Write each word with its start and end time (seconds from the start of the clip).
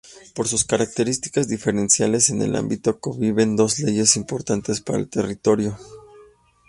Por 0.33 0.47
sus 0.47 0.63
características 0.65 1.47
diferenciales, 1.47 2.31
en 2.31 2.41
el 2.41 2.55
ámbito 2.55 2.99
conviven 2.99 3.55
dos 3.55 3.77
leyes 3.77 4.15
importantes 4.15 4.81
para 4.81 4.97
el 4.97 5.07
territorio. 5.07 5.77